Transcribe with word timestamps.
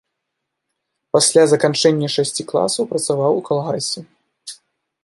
Пасля 1.17 1.43
заканчэння 1.53 2.07
шасці 2.15 2.43
класаў 2.53 2.83
працаваў 2.95 3.31
у 3.43 3.47
калгасе. 3.53 4.01